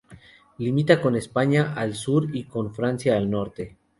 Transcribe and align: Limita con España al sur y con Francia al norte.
Limita 0.57 0.99
con 0.99 1.15
España 1.15 1.75
al 1.75 1.93
sur 1.93 2.35
y 2.35 2.45
con 2.45 2.73
Francia 2.73 3.15
al 3.15 3.29
norte. 3.29 3.77